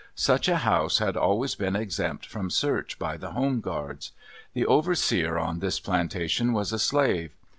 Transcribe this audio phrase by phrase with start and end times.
[0.15, 4.13] Such a house had always been exempt from search by the Home Guards.
[4.55, 7.35] The overseer on this plantation was a slave.